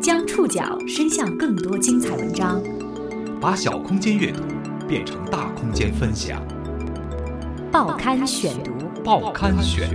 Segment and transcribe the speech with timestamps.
[0.00, 2.62] 将触角伸向更多精彩文章，
[3.38, 4.42] 把小空间阅读
[4.88, 6.42] 变成大空间分享。
[7.70, 8.72] 报刊选读，
[9.04, 9.86] 报刊选。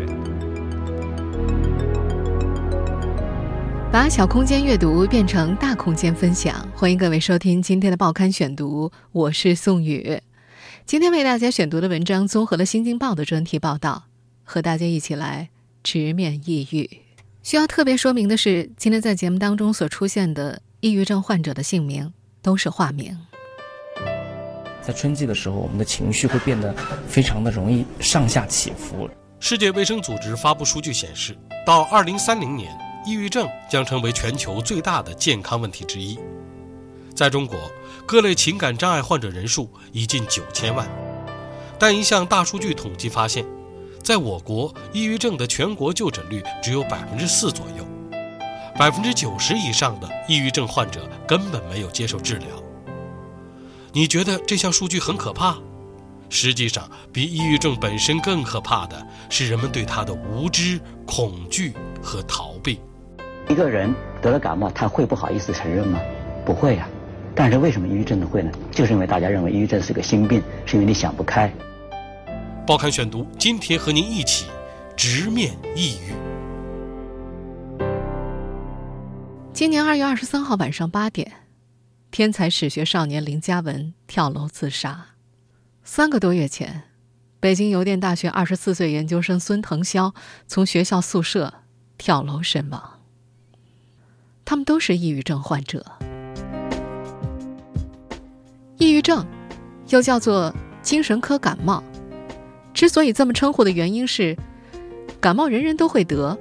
[3.91, 10.21] 把小空间阅读变成大空间分享，欢迎各位收听今天的报刊选读，我是宋宇。
[10.85, 14.03] 今天为大家选读的文章综合了《新京报》的专题报道，
[14.43, 15.49] 和大家一起来
[15.83, 16.89] 直面抑郁。
[17.43, 23.17] 需要特别说明的是，今天在节目当中所出现的抑郁症患者的姓名都是化名。
[24.81, 26.73] 在春季的时候，我们的情绪会变得
[27.07, 29.09] 非常的容易上下起伏。
[29.39, 36.17] 世界卫生组织发布数据显示，到二零三零年，抑郁症将成为全球最大的健康问题之一。
[37.13, 37.57] 在中国，
[38.05, 40.87] 各类情感障碍患者人数已近九千万，
[41.77, 43.45] 但一项大数据统计发现，
[44.03, 47.85] 在我国，抑郁症的全国就诊率只有百分之四左右，
[48.77, 52.47] 百分之九十以上的抑郁症患者根本没有接受治疗。
[53.93, 55.55] 你觉得这项数据很可怕？
[56.29, 62.81] 实际上，比抑郁症本身更可怕的是人们对它的无知、恐惧和逃避。
[63.47, 65.99] 一个人得了感冒，他会不好意思承认吗？
[66.45, 66.89] 不会呀。
[67.33, 68.51] 但是为什么抑郁症的会呢？
[68.69, 71.53] 就是因为大家认为抑郁症是个心病，是因为你想不开。
[72.65, 74.45] 报刊选读，今天和您一起
[74.95, 76.13] 直面抑郁。
[79.51, 81.29] 今年二月二十三号晚上八点，
[82.09, 85.07] 天才史学少年林嘉文跳楼自杀。
[85.83, 86.83] 三个多月前，
[87.41, 90.15] 北京邮电大学二十四岁研究生孙腾霄
[90.47, 91.53] 从学校宿舍
[91.97, 93.01] 跳楼身亡。
[94.45, 95.85] 他们都是抑郁症患者。
[98.77, 99.25] 抑郁症，
[99.89, 101.83] 又叫做精神科感冒。
[102.83, 104.35] 之所以这么称呼的原因是，
[105.21, 106.37] 感冒人人都会得，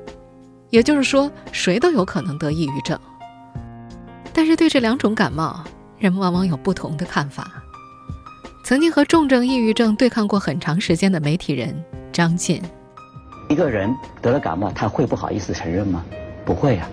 [0.71, 2.99] 也就是说，谁都有可能得抑郁症。
[4.33, 5.63] 但是对这两种感冒，
[6.01, 7.63] 人们往往有不同的看法。
[8.65, 11.73] 曾经和重症抑郁症对抗过很长时间的媒体人
[12.13, 12.61] 张晋，
[13.49, 16.05] 一个人得了感冒，他会不好意思承认吗？
[16.45, 16.89] 不会呀。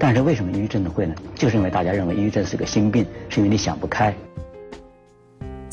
[0.00, 1.14] 但是为什么抑郁症的会呢？
[1.36, 4.12] 就是因为大家认为抑郁症是个心病，是因为你想不开。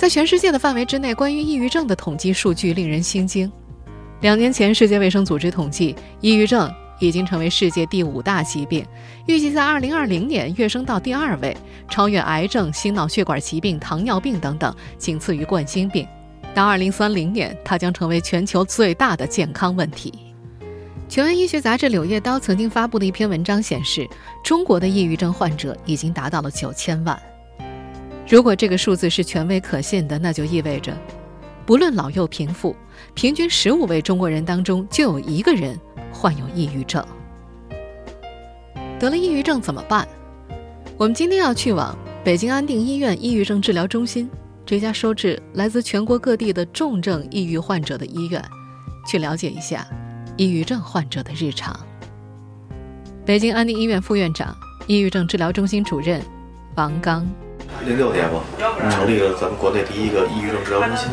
[0.01, 3.51] 在全世界的范围之内，关于抑郁症的统计数据令人心惊。
[4.21, 8.83] 两年前，世界卫生组织统计，抑郁症已经成为世界第五大疾病，
[9.27, 11.55] 预计在2020年跃升到第二位，
[11.87, 16.07] 超越癌症、心脑血管疾病、糖尿病等等，仅次于冠心病。
[16.55, 20.11] 到2030年，它将成为全球最大的健康问题。
[21.07, 24.09] 权威医学杂志《柳叶刀》曾经发布的一篇文章显示，
[24.43, 27.21] 中国的抑郁症患者已经达到了九千万。
[28.31, 30.97] 如果这个数字是权威可信的，那就意味着，
[31.65, 32.73] 不论老幼贫富，
[33.13, 35.77] 平均十五位中国人当中就有一个人
[36.13, 37.05] 患有抑郁症。
[38.97, 40.07] 得了抑郁症怎么办？
[40.95, 41.93] 我们今天要去往
[42.23, 44.29] 北京安定医院抑郁症治疗中心
[44.65, 48.41] 这家收治来自全国各地的重症抑郁患者的医院，
[49.05, 49.85] 去了解一下
[50.37, 51.77] 抑郁症患者的日常。
[53.25, 54.55] 北京安定医院副院长、
[54.87, 56.21] 抑郁症治疗中心主任
[56.77, 57.27] 王刚。
[57.85, 58.39] 零六年吧，
[58.89, 61.09] 成立了咱们国内第一个抑郁症治疗中心，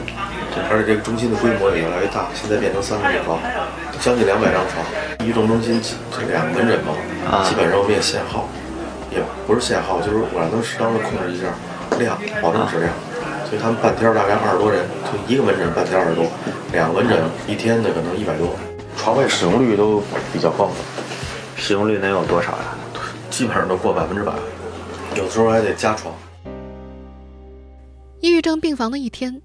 [0.71, 3.39] 而且这个中心的规模也越来越大，现在变成三个病房，
[4.01, 4.85] 将近两百张床。
[5.25, 5.81] 抑郁症中心
[6.13, 6.93] 这两个门诊嘛，
[7.49, 8.49] 基本上我们也限号，
[9.11, 11.49] 也不是限号，就是我让他们适当的控制一下
[11.99, 12.93] 量，保证质量。
[13.49, 16.29] 所以他们半天大概二十多人，就一个门诊半天二十多，
[16.73, 18.53] 两个门诊一天的可能一百多，
[18.97, 20.03] 床位使用率都
[20.33, 20.69] 比较高，
[21.57, 22.77] 使用率能有多少呀？
[23.31, 24.33] 基本上都过百分之百，
[25.15, 26.13] 有的时候还得加床。
[28.21, 29.41] 抑郁症病房的一天，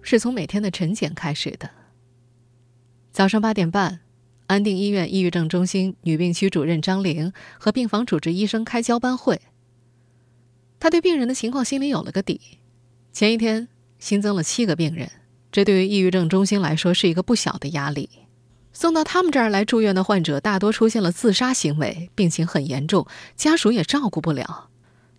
[0.00, 1.68] 是从每天的晨检开始的。
[3.10, 4.00] 早上八点半，
[4.46, 9.40] 安定医院抑郁症中心女病区主任张玲和病房主治医生开交班会。
[10.78, 12.40] 他对病人的情况心里有了个底。
[13.12, 13.66] 前一天
[13.98, 15.10] 新增了七个病人，
[15.50, 18.08] 这对于抑郁症中心来说是一个不小的压力。
[18.72, 24.70] 送到他们这儿来住院的患者大多出现了自杀行为，病情很严重，家属也照顾不了。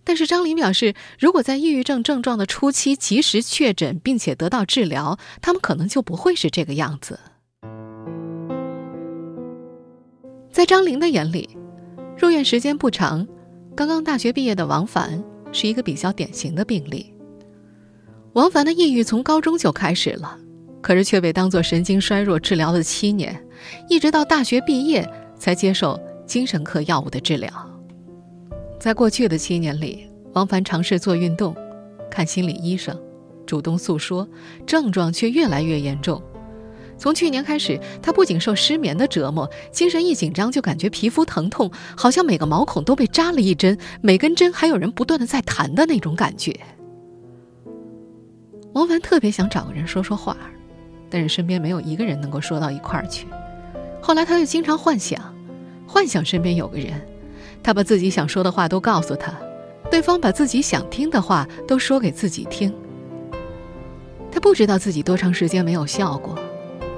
[0.06, 7.20] 但是张林表示，如果在抑郁症症状的初期及时确诊并且得到治疗，他们可能就不会是这个样子。
[10.52, 11.58] 在张玲的眼里，
[12.18, 13.28] 入院时间不长，
[13.76, 15.22] 刚刚大学毕业的王凡
[15.52, 17.12] 是一个比较典型的病例。
[18.34, 20.38] 王凡的抑郁从高中就开始了，
[20.82, 23.44] 可是却被当作神经衰弱治疗了七年，
[23.90, 27.52] 一直到大学毕业才接受精神科药物的治疗。
[28.86, 31.56] 在过去的七年里，王凡尝试做运动，
[32.08, 32.96] 看心理医生，
[33.44, 34.30] 主动诉说，
[34.68, 36.22] 症状却越来越严重。
[36.96, 46.56] 从去年开始，他不仅受失眠的折磨，精神一紧张就感觉皮肤疼痛，好像每个毛孔都被扎了一针，每根针还有人不断的在弹的那种感觉。
[48.74, 50.38] 王凡特别想找个人说说话，
[51.10, 53.26] 但是身边没有一个人能够说到一块儿去。
[54.00, 55.36] 后来他又经常幻想，
[55.88, 57.02] 幻想身边有个人，
[57.66, 59.34] 他把自己想说的话都告诉他，
[59.90, 62.72] 对方把自己想听的话都说给自己听。
[64.32, 66.38] 他不知道自己多长时间没有笑过。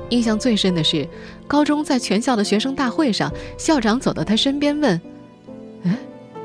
[0.09, 1.07] 印象最深的是，
[1.47, 4.99] 高中在全校的学生大会上，校长走到他身边问
[5.87, 5.97] ：“哎，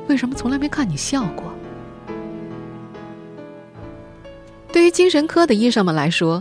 [0.07, 1.53] 为什么从来没看你笑过？”
[4.73, 6.41] 对于精神科的医生们来说，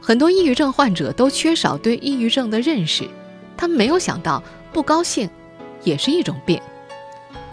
[0.00, 3.08] 很多抑郁症患者都缺少对抑郁症的认识，
[3.56, 4.42] 他们没有想到
[4.72, 5.30] 不高兴
[5.84, 6.60] 也是一种病。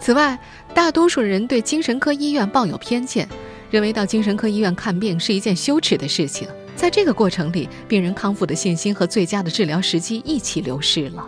[0.00, 0.38] 此外，
[0.74, 3.28] 大多数人对精神科医院抱有偏见，
[3.70, 6.48] 认为到精神科医院看病是一件羞耻的事情。
[6.76, 11.26] 在这个过程里，病人康复的信心和最佳的治疗时机一起流失了。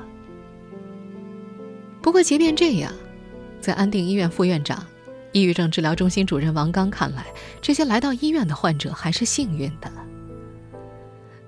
[2.00, 2.92] 不过，即便这样，
[3.60, 4.86] 在安定医院副院长、
[5.32, 7.26] 抑郁症治疗中心主任王刚看来，
[7.60, 9.90] 这些来到医院的患者还是幸运的。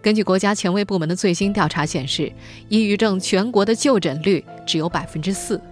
[0.03, 2.33] 根据国家权威部门的最新调查显示，
[2.69, 5.63] 抑郁症全国的就诊率只有百分之四，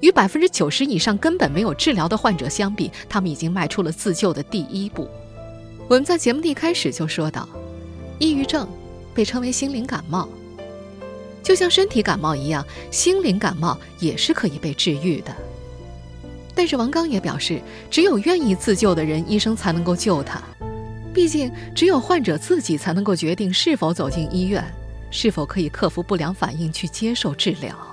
[0.00, 5.08] 与百分之九十以上根本没有治疗的患者相比，他们已经迈出了自救的第一步。
[5.88, 7.48] 我们在节目一开始就说到，
[8.18, 8.68] 抑郁症
[9.14, 10.28] 被称为心灵感冒，
[11.42, 15.34] 就像身体感冒一样，心灵感冒也是可以被治愈的。
[16.54, 17.60] 但是王刚也表示，
[17.90, 20.42] 只有愿意自救的人，医生才能够救他。
[21.14, 24.62] 毕竟，只有患者自己才能够决定是否走进医院，
[25.10, 27.87] 是否可以克服不良反应去接受治疗。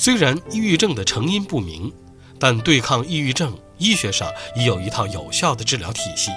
[0.00, 1.92] 虽然抑郁症的成因不明，
[2.38, 3.54] 但对抗抑郁症。
[3.76, 6.30] 医学上已有一套有效的治疗体系，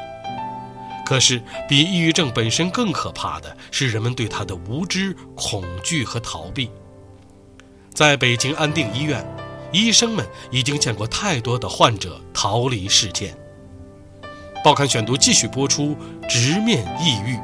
[1.06, 6.70] 可是比抑郁症本身更可怕的是人们对它的无知、恐惧和逃避。
[7.94, 9.26] 在北京安定医院，
[9.72, 13.34] 医生们已经见过太多的患者逃离事件。
[14.62, 15.96] 报刊选读继续播出：
[16.28, 17.40] 直面抑郁。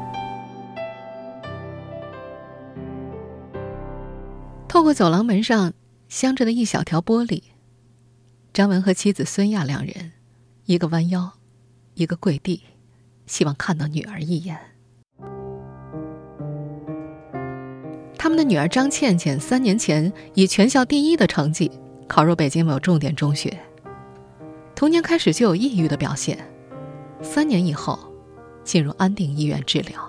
[4.68, 5.74] 透过走廊门上
[6.10, 7.44] 镶着的一小条玻璃。
[8.52, 10.12] 张文和妻子孙亚两人，
[10.66, 11.34] 一个弯腰，
[11.94, 12.64] 一个跪地，
[13.28, 14.58] 希望看到女儿一眼。
[18.18, 21.72] 他们的女儿张倩倩三年前以全校第一的成绩
[22.08, 23.58] 考入北京某重点中学，
[24.76, 26.38] 童年开始就有抑郁的表现，
[27.22, 27.98] 三年以后
[28.64, 30.09] 进入安定医院治疗。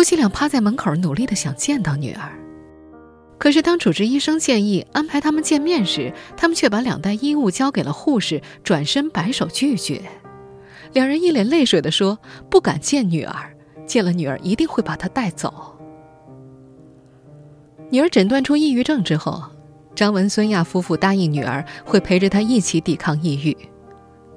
[0.00, 2.32] 夫妻俩趴在门口，努力的想见到女儿。
[3.36, 10.00] 可是，当主治医生建议安排他们见面时，他们却把两袋衣物交给了护士，转身摆手拒绝。
[10.94, 12.18] 两人一脸泪水的说
[12.48, 13.54] ：“不敢见女儿，
[13.84, 15.76] 见了女儿一定会把她带走。”
[17.92, 19.50] 女儿诊断出抑郁症之后，
[19.94, 23.54] 张文、孙亚夫妇答应女儿会陪着她一起抵抗抑郁，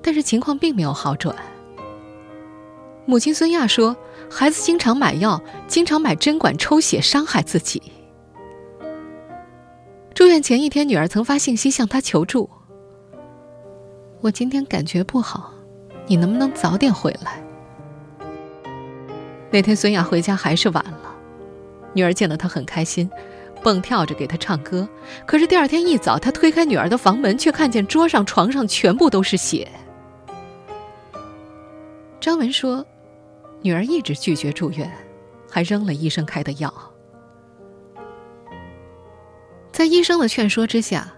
[0.02, 1.34] 但是情况并没有好转。
[3.06, 3.96] 母亲孙亚说
[4.34, 7.80] ：“孩子经常买药，经常买针管抽血，伤害自己。”
[10.16, 12.50] 住院前一天，女儿曾发信息向他求助
[14.22, 15.54] ：“我今天感觉不好，
[16.08, 17.44] 你能不能早点回来？”
[19.52, 21.16] 那天孙雅回家还是晚了，
[21.94, 23.08] 女儿见到他很开心，
[23.62, 24.88] 蹦跳着给他唱歌。
[25.28, 29.72] 可是第二天一早，他推开女儿的房门，却看见桌上、床上全部都是血。
[32.20, 32.84] 张文说
[33.64, 34.92] ：“女儿一直拒绝住院，
[35.50, 36.72] 还扔了医生开的药。”
[39.74, 41.12] 在医生的劝说之下，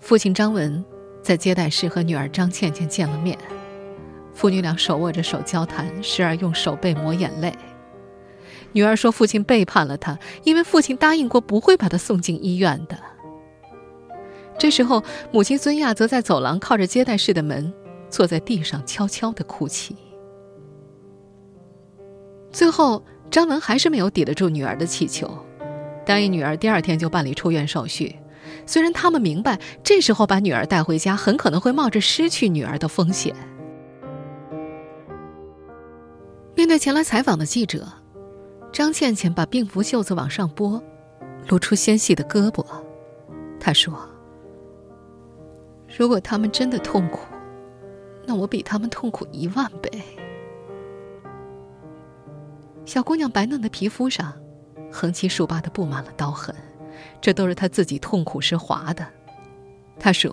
[0.00, 0.84] 父亲张文
[1.22, 3.38] 在接待室和女儿张倩倩见了面，
[4.34, 7.56] 父女俩手握着手交谈，时而用手背抹眼泪。
[8.72, 12.98] 女儿说：“父亲背叛了她，因为父亲答应过不会把她送进医院的。”
[14.58, 17.72] 这时候，母亲孙亚则在走廊靠着接待室的门，
[18.10, 19.96] 坐在地上悄悄的哭泣。
[22.54, 25.28] 最后，张文还是没有抵得住女儿的乞求。
[26.06, 28.14] 答应女儿第二天就办理出院手续，
[28.64, 33.34] 虽然他们明白这时候把女儿带回家很可能会冒着失去女儿的风险。
[36.54, 37.88] 面对前来采访的记者，
[38.70, 40.80] 张倩倩把病服袖子往上拨，
[41.48, 42.64] 露出纤细的胳膊。
[43.58, 43.92] 她说
[45.98, 47.26] ：“如果他们真的痛苦，
[48.24, 49.90] 那我比他们痛苦一万倍。”
[52.84, 54.32] 小姑娘白嫩的皮肤上。
[54.92, 56.54] 横七竖八的布满了刀痕，
[57.20, 59.04] 这都是她自己痛苦时划的。
[59.98, 60.32] 她说：“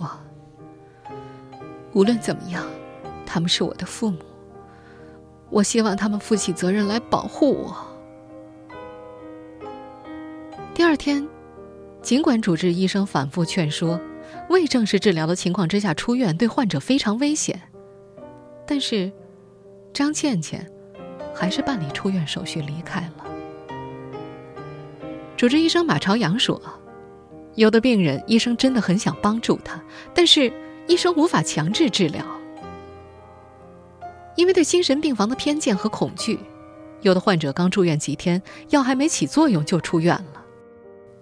[1.94, 2.64] 无论怎么样，
[3.26, 4.20] 他们是我的父母，
[5.50, 7.76] 我希望他们负起责任来保护我。
[10.76, 11.28] 第二天，
[12.04, 14.00] 尽管主治医生反复劝说，
[14.50, 17.60] 未正式治疗的情况之下出院对患者非常危险，
[18.68, 19.12] 但是
[19.92, 20.72] 张倩倩
[21.42, 23.26] 还是办理出院手续离开了。
[25.36, 26.62] 主治医生马朝阳说
[27.58, 29.82] ：“有的病人，医生真的很想帮助他，
[30.14, 30.54] 但是
[30.86, 32.24] 医生无法强制治疗，
[34.36, 36.40] 因为对精神病房的偏见和恐惧，
[37.02, 40.46] 有的患者刚住院几天，药还没起作用就出院了。”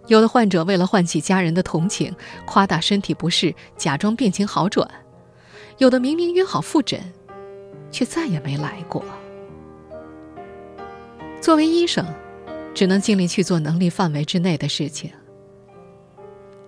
[0.07, 2.13] 有的患者为了唤起家人的同情，
[2.45, 4.85] 夸大身体不适，假装病情好转；
[5.77, 6.99] 有的明明约好复诊，
[7.89, 9.01] 却再也没来过。
[11.49, 12.05] 作为医生，
[12.75, 15.09] 只能尽力去做能力范围之内的事情。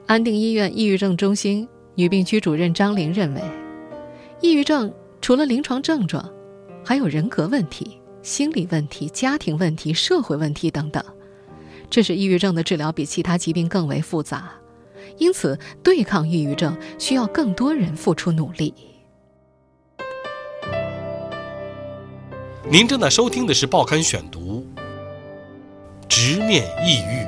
[0.08, 3.42] 安定医院抑郁症中心女病区主任张玲认为，
[4.42, 6.28] 抑郁症除了临床症状，
[6.84, 11.04] 还有人格问题、心理问题、家庭问题、社会问题等等。
[11.92, 14.52] 这使抑郁症的治疗比其他疾病更为复杂，
[15.20, 18.74] 因此对抗抑郁症需要更多人付出努力。
[22.68, 24.40] 您正在收听的是《报刊选读》，
[26.24, 27.26] 直面抑郁。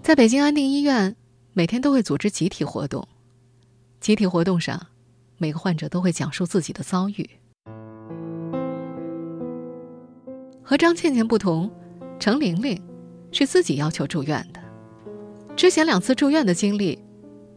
[0.00, 1.16] 在北京安定医院，
[1.54, 3.08] 每天都会组织集体活动，
[3.98, 4.86] 集体活动上。
[5.36, 7.28] 每个患者都会讲述自己的遭遇。
[10.62, 11.68] 和张倩倩不同，
[12.20, 12.80] 程玲玲
[13.32, 14.60] 是自己要求住院的。
[15.56, 16.96] 之前两次住院的经历，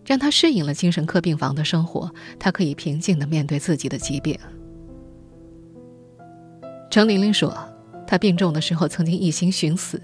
[0.05, 4.38] 让他适应了精神科病房的生活，他可以平静的面对自己的疾病。
[6.89, 7.58] 程玲玲说，
[8.05, 10.01] 她病重的时候曾经一心寻死，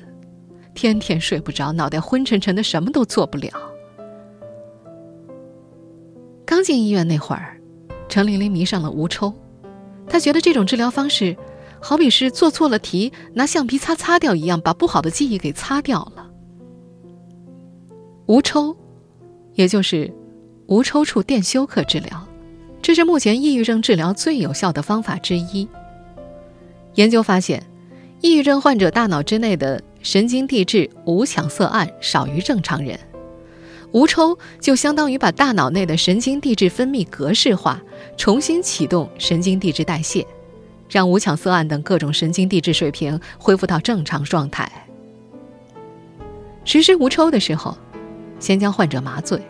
[0.74, 3.52] 天天睡不着，脑袋昏沉沉的，什么都做不了。
[6.46, 7.60] 刚进医院那会儿。
[8.08, 9.34] 程玲玲迷上了无抽，
[10.08, 11.36] 她觉得这种治疗方式，
[11.82, 16.32] 好比是做错了题拿橡皮擦擦掉一样，把不好的记忆给擦掉了。
[18.28, 18.78] 无抽，
[19.58, 20.14] 也就是
[20.68, 22.28] 无抽搐电休克治疗，
[22.80, 25.68] 这是目前抑郁症治疗最有效的方法之一。
[26.94, 27.64] 研究发现，
[28.22, 32.98] 抑郁症患者大脑之内的神经递质五羟色胺少于正常人。
[33.94, 37.82] 无抽就相当于把大脑内的神经递质分泌格式化，
[38.16, 40.24] 重新启动神经递质代谢，
[40.88, 44.72] 让五羟色胺等各种神经递质水平恢复到正常状态。
[46.64, 47.76] 实施无抽的时候，
[48.40, 49.42] 先将患者麻醉，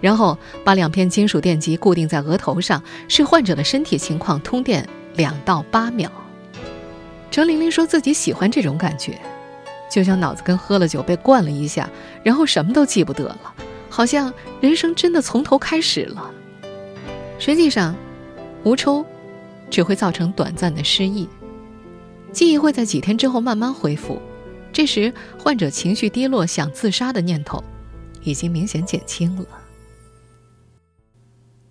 [0.00, 6.10] 然后把两片金属电极固定在额头上，视患者的身体情况通电两到八秒。
[7.30, 9.18] 程玲玲说自己喜欢这种感觉，
[9.90, 11.88] 就像脑子跟喝了酒被灌了一下，
[12.22, 13.54] 然后什么都记不得了。
[13.88, 16.30] 好像人生真的从头开始了。
[17.38, 17.94] 实际上，
[18.64, 19.04] 无抽
[19.70, 21.28] 只会造成短暂的失忆，
[22.32, 24.20] 记忆会在几天之后慢慢恢复。
[24.72, 27.62] 这时，患者情绪低落、想自杀的念头
[28.26, 29.46] 已经明显减轻了。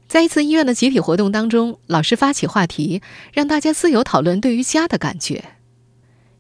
[0.07, 3.01] 在一次医院的集体活动当中，老师发起话题，
[3.33, 5.43] 让大家自由讨论对于家的感觉。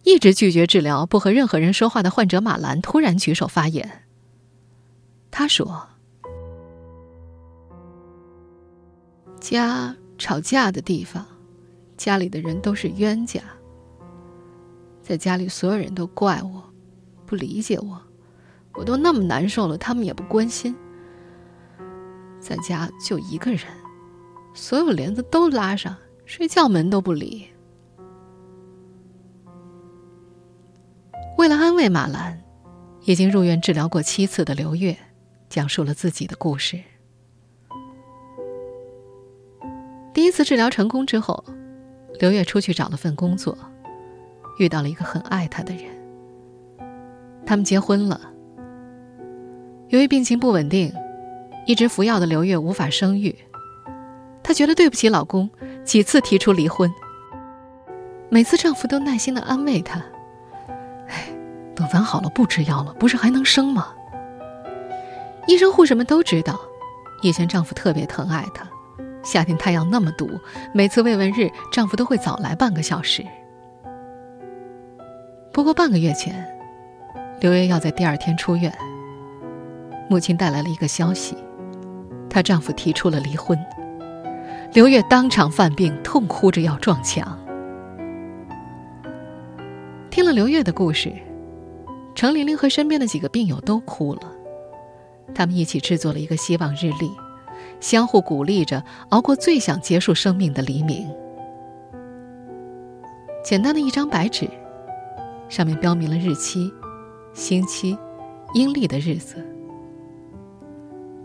[0.03, 4.03] 一直拒绝治疗、不和任何人说话的患者马兰突然举手发言。
[5.31, 5.89] 他说
[9.41, 11.25] ：“家吵架的地方，
[11.97, 13.41] 家里的人都是冤家。
[15.01, 16.63] 在家里，所有人都怪我，
[17.25, 18.01] 不理解我，
[18.77, 20.75] 我都那么难受了，他们也不关心。
[22.39, 23.61] 在家就一个人，
[24.53, 27.47] 所有帘子都拉上，睡觉门都不理。
[31.37, 32.41] 为了安慰马兰，
[33.03, 34.97] 已经入院治疗过七次的刘月。”
[35.47, 36.81] 讲述了自己的故事。
[40.11, 41.45] 第一次治疗成功之后，
[42.19, 43.55] 刘月出去找了份工作，
[44.57, 45.85] 遇到了一个很爱她的人。
[47.45, 48.19] 他们结婚了。
[49.89, 50.93] 由于病情不稳定，
[51.65, 53.35] 一直服药的刘月无法生育，
[54.41, 55.49] 她觉得对不起老公，
[55.83, 56.91] 几次提出离婚。
[58.29, 60.03] 每次丈夫都耐心的安慰她
[61.07, 61.27] ：“哎，
[61.75, 63.93] 等咱好了不吃药了，不是还能生吗？”
[65.47, 66.59] 医生、护士们都知道，
[67.21, 68.67] 以前丈夫特别疼爱她。
[69.23, 70.27] 夏天太阳那么毒，
[70.73, 73.25] 每次慰问日，丈夫都会早来半个小时。
[75.51, 76.45] 不过半个月前，
[77.39, 78.71] 刘月要在第二天出院，
[80.09, 81.35] 母亲带来了一个消息：
[82.29, 83.57] 她丈夫提出了离婚。
[84.73, 87.39] 刘月当场犯病，痛哭着要撞墙。
[90.09, 91.13] 听了刘月的故事，
[92.13, 94.21] 程玲玲和身边的几个病友都哭了。
[95.33, 97.11] 他们一起制作了一个希望日历，
[97.79, 101.09] 相互鼓励着熬过最想结束生命的黎明。
[103.43, 104.49] 简单的一张白纸，
[105.49, 106.71] 上面标明了日期、
[107.33, 107.97] 星期、
[108.53, 109.54] 阴历的日子。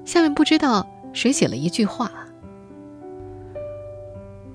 [0.05, 2.11] 下面不知道谁写了一句话：“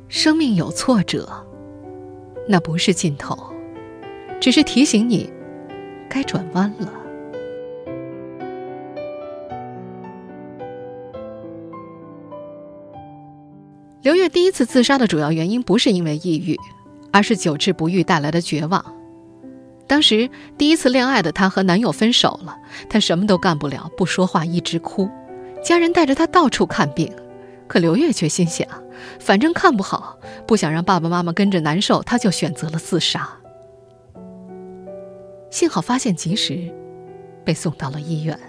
[0.09, 1.29] 生命有挫折，
[2.47, 3.37] 那不是尽头，
[4.41, 5.31] 只是提醒你
[6.09, 6.91] 该转弯了。”
[14.01, 16.55] 刘月第一次自杀的主要原因不是因为抑郁，
[17.11, 18.85] 而是久治不愈带来的绝望。
[19.87, 22.55] 当时第一次恋爱的她和男友分手了，
[22.87, 25.09] 她什么都干不了，不说话，一直哭。
[25.65, 27.11] 家人带着他到处看病，
[27.65, 28.67] 可刘月却心想，
[29.19, 33.27] 反正看不好，不想让爸爸妈妈跟着难受，她就选择了自杀。
[35.49, 36.71] 幸好发现及时，
[37.43, 38.39] 被送到了医院。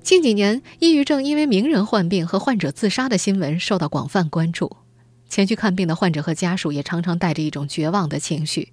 [0.00, 4.74] 近几年，抑郁症因为名人患病和患者自杀的新闻受到广泛关注。
[5.28, 8.72] 前去看病的患者和家属也常常带着一种绝望的情绪。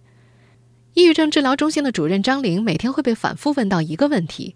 [0.93, 4.55] 抑郁症治疗中心的主任张玲每天会被反复问到一个问题：“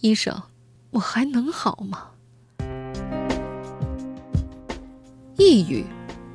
[0.00, 0.42] 医生，
[0.90, 2.08] 我还能好吗？”
[5.38, 5.84] 抑郁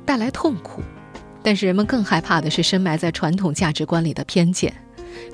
[0.04, 0.80] 带来痛苦，
[1.42, 4.72] 但是人们更害怕的是深埋在传统价值观里的偏见。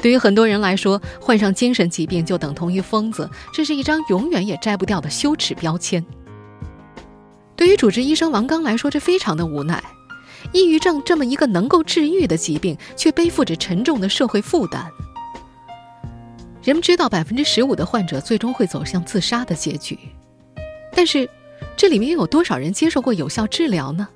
[0.00, 6.04] 对于很多人来说，患上精神疾病就等同于疯子，这是一张永远也摘不掉的羞耻标签。
[7.56, 9.82] 对于主治医生王刚来说，这非常的无奈。
[10.52, 14.90] 抑郁症这么一个能够治愈的疾病，却背负着沉重的社会负担。
[16.68, 19.98] 人们知道，百分之十五的患者最终会走向自杀的结局，
[20.92, 21.26] 但是
[21.78, 24.06] 这里面又有多少人接受过有效治疗呢？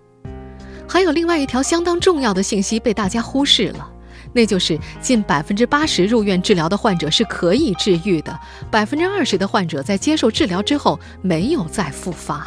[0.87, 3.91] 还有另外一条相当重要的信息被大家忽视了。
[4.35, 8.39] 那就是近百分之八十入院治疗的患者是可以治愈的，
[8.71, 12.47] 百分之二十的患者在接受治疗之后没有再复发。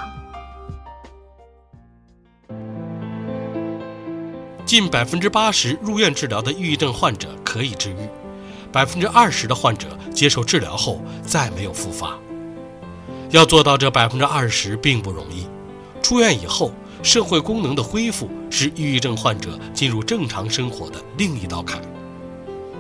[4.67, 8.07] 近百分之八十入院治疗的抑郁症患者可以治愈，
[8.75, 12.19] 百分之二十的患者接受治疗后再没有复发。
[13.29, 15.47] 要做到这百分之二十并不容易，
[16.03, 16.73] 出院以后。
[17.01, 21.79] 社会功能的恢复是抑郁症患者进入正常生活的另一道坎。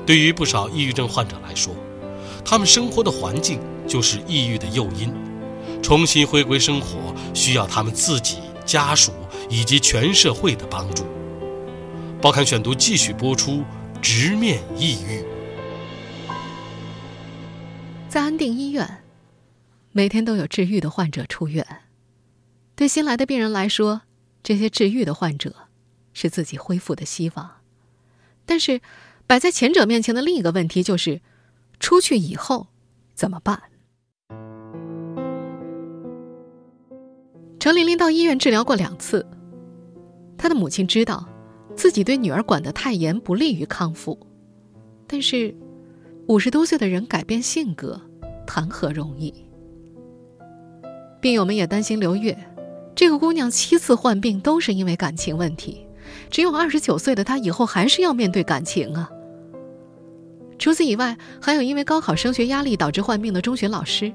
[0.03, 1.75] 对于不少抑郁症患者来说，
[2.43, 5.13] 他们生活的环境就是抑郁的诱因。
[5.83, 9.11] 重新回归生活需要他们自己、家属
[9.47, 11.05] 以及全社会的帮助。
[12.19, 13.63] 报刊选读继续播出：
[14.01, 15.23] 直面抑郁。
[18.15, 19.03] 在安定医院，
[19.91, 21.67] 每天都有治愈的患者出院。
[22.73, 24.03] 对新来的病人来说，
[24.41, 25.53] 这些治愈的患者，
[26.13, 27.57] 是自己恢复的希望，
[28.45, 28.79] 但是
[29.27, 31.19] 摆在前者面前的另一个问题就是，
[31.81, 32.67] 出去以后
[33.13, 33.63] 怎么办？
[37.59, 39.27] 程琳琳到医院治疗过两次，
[40.37, 41.27] 她的母亲知道
[41.75, 44.17] 自己对女儿管得太严，不利于康复，
[45.05, 45.53] 但是
[46.27, 48.01] 五十多岁的人改变性格，
[48.47, 49.31] 谈何容易？
[51.21, 52.35] 病友们也担心刘月。
[52.95, 55.85] 这个姑娘七次患病都是因为感情问题，
[56.31, 59.07] 只有二十九岁的她以后还是要面对感情啊。
[60.57, 64.11] 除此以外，还有因为高考升学压力导致患病的中学老师，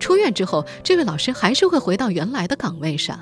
[0.00, 3.20] 出院之后，这位老师还是会回到原来的岗位上。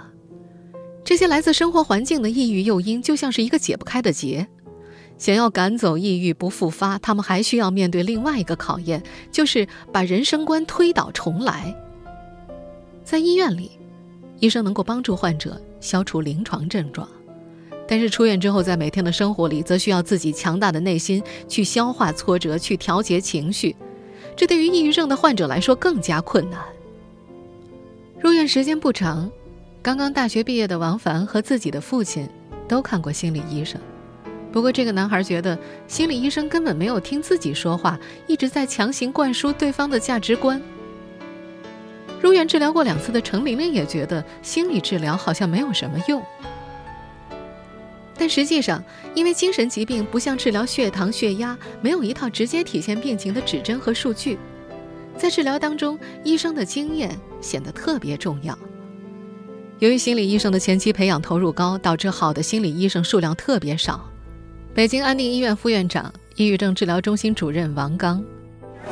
[1.05, 4.49] 这些来自生活环境的抑郁诱因，就像是一个解不开的结。
[5.23, 11.73] 想要赶走抑郁不复发，他们还需要面对另外一个考验，就是把人生观推倒重来。
[13.05, 13.71] 在医院里。
[14.41, 17.09] 医生能够帮助患者消除临床症状，
[17.87, 23.77] 但是出院之后，在每天的生活里，则需要自己强大的内心去消化挫折，去调节情绪。
[24.35, 26.61] 这对于抑郁症的患者来说更加困难。
[28.19, 29.31] 入院时间不长，
[29.81, 32.29] 刚刚大学毕业的王凡和自己的父亲
[32.67, 33.81] 都看过心理医生，
[34.53, 40.61] 不过这个男孩觉得心理医生根本没有听自己说话，一直在强行灌输对方的价值观。
[42.21, 46.23] 入院治疗过两次的程玲玲也觉得心理治疗好像没有什么用，
[48.17, 48.85] 但实际上，
[49.15, 54.38] 因为精神疾病不像治疗血糖、血压，没有一套直接体现病情的指针和数据，
[55.17, 58.57] 在治疗当中，医生的经验显得特别重要。
[59.81, 64.12] 由于心理医生的前期培养投入高，导致好的心理医生数量特别少。
[64.75, 68.25] 北京安定医院副院长、抑郁症治疗中心主任王刚，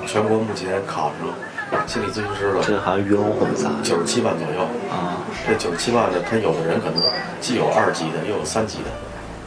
[0.06, 1.86] 全国目前考上。
[1.86, 5.24] 心理咨询师的，这还鱼龙混杂，九十七万左右啊。
[5.46, 7.02] 这九十七万呢，他有的人可能
[7.40, 8.90] 既有二级的，又有三级的，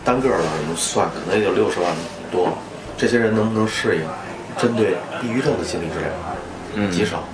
[0.03, 1.93] 单个的我们算可能也有六十万
[2.31, 2.49] 多。
[2.97, 4.01] 这些人能不能适应
[4.57, 6.89] 针对抑郁症的心理治疗？
[6.89, 7.27] 极少，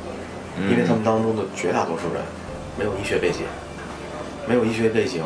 [0.69, 2.21] 因为他们当中的绝大多数人
[2.77, 3.45] 没有医学背景，
[4.45, 5.23] 没有医学背景，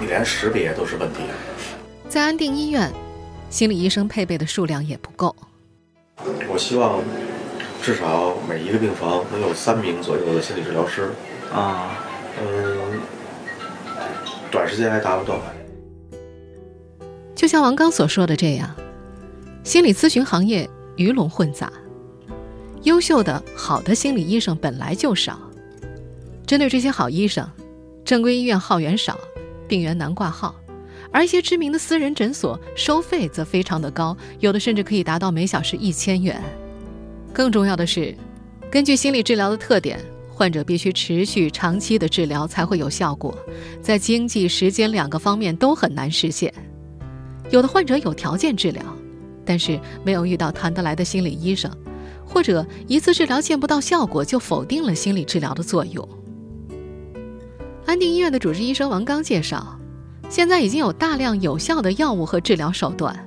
[0.00, 1.24] 你连识别都是问题。
[2.08, 2.90] 在安定医院，
[3.50, 5.36] 心理医生配备的数量也不够。
[6.48, 7.02] 我希望
[7.82, 11.10] 至少每一个病房能有三名左右的心理治疗师。
[11.52, 11.98] 啊，
[12.40, 13.00] 嗯，
[14.50, 15.38] 短时间还达不到。
[17.34, 18.74] 就像王刚所说的这样，
[19.62, 21.70] 心理咨询行业鱼龙混杂，
[22.84, 25.38] 优秀的好的心理医生本来就少。
[26.46, 27.46] 针对这些好医生，
[28.02, 29.16] 正规医院号源少，
[29.68, 30.54] 病源难挂号，
[31.10, 36.40] 而一些知名的私人诊所收费则非常的高，有的甚至可以达到每小时一千元。
[37.32, 38.14] 更重要的是，
[38.70, 43.36] 根据心理治疗的特点，患者必须持续长期的治疗才会有效果，
[43.80, 46.52] 在经济、时间两个方面都很难实现。
[47.50, 48.82] 有的患者有条件治疗，
[49.44, 51.70] 但是没有遇到谈得来的心理医生，
[52.26, 56.06] 或者一次治疗见不到效果就否定了心理治疗的作用。
[57.86, 59.77] 安定医院的主治医生王刚介绍，
[60.28, 63.18] 现在已经有大量有效的药物和治疗手段，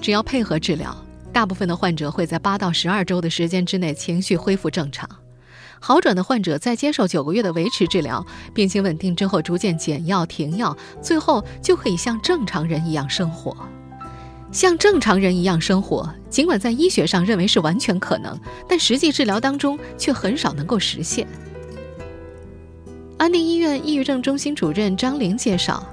[0.00, 0.94] 只要配合治疗，
[1.32, 5.08] 大部分的患者会在八到十二周的时间之内情绪恢复正常。
[5.80, 13.56] 好转的患者在接受九个月的维持治疗，病情稳定之后逐渐减药停药，最后就可以像正常人一样生活。
[14.52, 21.26] 像正常人一样生活，尽管在医学上认为是完全可能，但实际治疗当中却很少能够实现。
[23.16, 25.84] 安定医院抑郁症中心主任张玲介绍，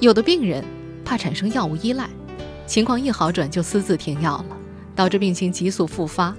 [0.00, 0.64] 有的病人
[1.04, 2.08] 怕产生药物依赖，
[2.66, 4.56] 情况一好转就私自停药了，
[4.94, 6.32] 导致病情急速复发；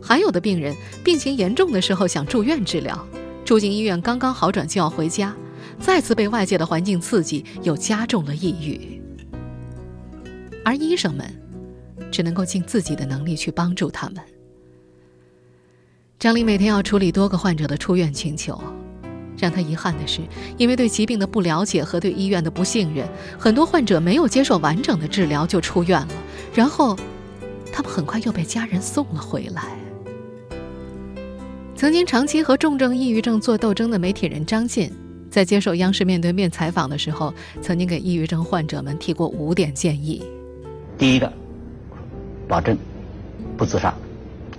[0.00, 3.06] 还有的病人病情严重的时候想住院治疗，
[3.44, 5.36] 住进医院刚刚好转就要回家，
[5.78, 9.02] 再次被外界的环境刺激，又加重了抑郁。
[10.64, 11.26] 而医生们
[12.10, 14.24] 只能够尽自己的能力去帮助他们。
[16.18, 18.62] 张玲每天要处理多个患者的出院请求。
[19.40, 20.20] 让他遗憾的是，
[20.58, 26.08] 因为对疾病的不了解和对医院的不信任，很多患者没有接受完整的治疗就出院了，
[26.54, 26.96] 然后，
[27.72, 29.62] 他们很快又被家人送了回来。
[31.74, 34.92] 曾经长期和重症抑郁症做斗争的媒体人张晋，
[35.30, 40.22] 在接受央视面对面采访的时候，曾经给抑郁症患者们提过五点建议：
[40.98, 41.32] 第一个，
[42.46, 42.76] 保证
[43.56, 43.94] 不自杀；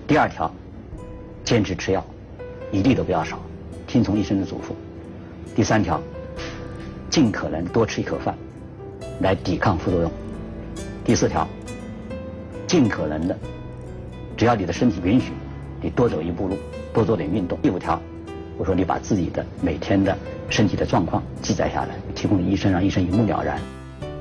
[0.08, 0.52] 第二条，
[1.44, 2.04] 坚持吃药，
[2.72, 3.40] 一粒都不要少。
[3.92, 4.74] 听从医生的嘱咐。
[5.54, 6.02] 第三条，
[7.10, 8.34] 尽可能多吃一口饭，
[9.20, 10.10] 来抵抗副作用。
[11.04, 11.46] 第四条，
[12.66, 13.38] 尽可能的，
[14.38, 15.34] 只要你的身体允许，
[15.82, 16.56] 你多走一步路，
[16.94, 17.60] 多做点运动。
[17.62, 18.02] 第五条，
[18.58, 20.18] 我说你把自己的每天的
[20.50, 23.60] 身体的状况记载下来，提供给医生，让医生一目了然。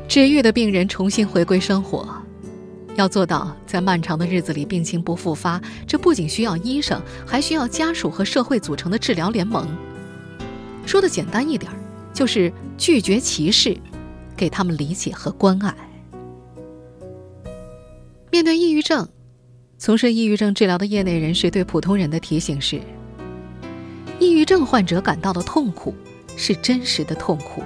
[0.09, 2.09] 治愈的病人重新回归生活。
[2.97, 9.67] 要做到在漫长的日子里病情不复发，这不仅需要医生，还需要家属和社会组成的治疗联盟。
[10.85, 11.71] 说的简单一点，
[12.13, 13.77] 就是拒绝歧视，
[14.37, 15.75] 给他们理解和关爱。
[18.31, 19.09] 面对抑郁症，
[19.79, 22.81] 从事抑郁症治疗的业内人士对普通人的提醒是：
[24.19, 25.95] 抑郁症患者感到的痛苦
[26.37, 27.63] 是真实的痛苦。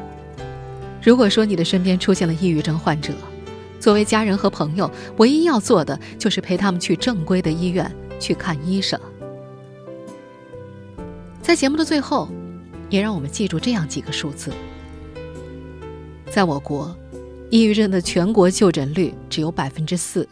[1.02, 3.12] 如果说你的身边出现了抑郁症患者，
[3.84, 8.98] 作为家人和朋友，唯一要做的就是陪他们去正规的医院去看医生。
[11.42, 12.30] 在节目的最后，
[12.88, 14.50] 也让我们记住这样几个数字：
[16.30, 16.96] 在我国，
[17.50, 20.26] 抑郁症的全国就诊率只有百分之四，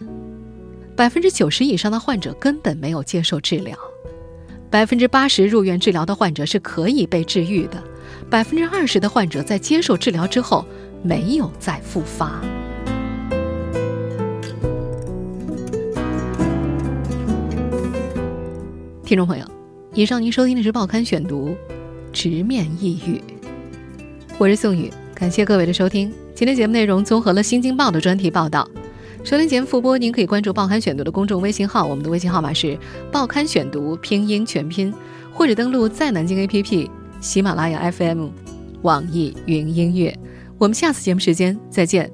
[0.96, 3.76] 百分之九十以上的患者根本没有接受治疗，
[4.70, 7.84] 百分之八十入院治疗的患者是可以被治愈的，
[8.30, 10.64] 百分之二十的患者在接受治疗之后
[11.02, 12.42] 没有再复发。
[19.12, 19.44] 听众朋友，
[19.92, 21.50] 以上您收听的是《报刊选读》，
[22.14, 23.20] 直面抑郁。
[24.38, 26.10] 我是宋宇，感谢各位的收听。
[26.34, 28.66] 今天节目内容综合了《新京报》的专题报道。
[29.22, 32.78] 收听节目复播，您可以关注《报刊选读》的公众微信号，我们的微信号码是
[33.12, 34.90] “报刊选读”拼音全拼，
[35.30, 36.88] 或者登录在南京 APP、
[37.20, 38.28] 喜马拉雅 FM、
[38.80, 40.18] 网易云音乐。
[40.56, 42.10] 我们下次节目时间再见。